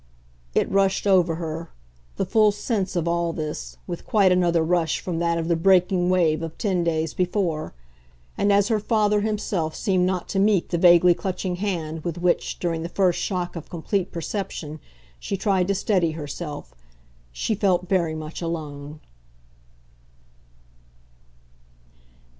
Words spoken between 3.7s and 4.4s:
with quite